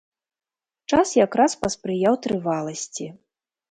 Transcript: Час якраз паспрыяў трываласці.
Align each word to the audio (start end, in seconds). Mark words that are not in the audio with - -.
Час 0.93 1.13
якраз 1.25 1.51
паспрыяў 1.61 2.13
трываласці. 2.27 3.05